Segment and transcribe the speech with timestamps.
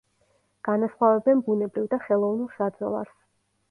[0.69, 3.19] განასხვავებენ ბუნებრივ და ხელოვნურ საძოვარს.